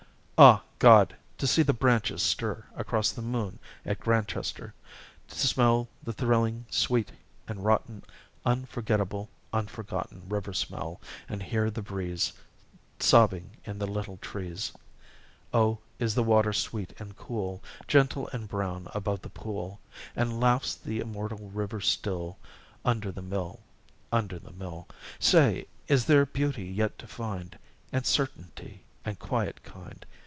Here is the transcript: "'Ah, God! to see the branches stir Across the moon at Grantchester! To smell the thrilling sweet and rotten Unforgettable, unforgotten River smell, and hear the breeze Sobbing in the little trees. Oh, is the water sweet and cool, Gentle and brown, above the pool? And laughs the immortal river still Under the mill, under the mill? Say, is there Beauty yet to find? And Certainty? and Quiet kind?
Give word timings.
"'Ah, 0.43 0.63
God! 0.79 1.15
to 1.37 1.45
see 1.45 1.61
the 1.61 1.71
branches 1.71 2.19
stir 2.23 2.63
Across 2.75 3.11
the 3.11 3.21
moon 3.21 3.59
at 3.85 3.99
Grantchester! 3.99 4.73
To 5.27 5.35
smell 5.37 5.87
the 6.01 6.13
thrilling 6.13 6.65
sweet 6.71 7.11
and 7.47 7.63
rotten 7.63 8.01
Unforgettable, 8.43 9.29
unforgotten 9.53 10.23
River 10.27 10.51
smell, 10.51 10.99
and 11.29 11.43
hear 11.43 11.69
the 11.69 11.83
breeze 11.83 12.33
Sobbing 12.99 13.51
in 13.65 13.77
the 13.77 13.85
little 13.85 14.17
trees. 14.17 14.71
Oh, 15.53 15.77
is 15.99 16.15
the 16.15 16.23
water 16.23 16.53
sweet 16.53 16.91
and 16.97 17.15
cool, 17.15 17.63
Gentle 17.87 18.27
and 18.29 18.47
brown, 18.49 18.87
above 18.95 19.21
the 19.21 19.29
pool? 19.29 19.79
And 20.15 20.39
laughs 20.39 20.73
the 20.73 21.01
immortal 21.01 21.51
river 21.51 21.81
still 21.81 22.39
Under 22.83 23.11
the 23.11 23.21
mill, 23.21 23.59
under 24.11 24.39
the 24.39 24.53
mill? 24.53 24.87
Say, 25.19 25.67
is 25.87 26.05
there 26.05 26.25
Beauty 26.25 26.65
yet 26.65 26.97
to 26.97 27.05
find? 27.05 27.59
And 27.91 28.07
Certainty? 28.07 28.83
and 29.05 29.19
Quiet 29.19 29.61
kind? 29.61 30.03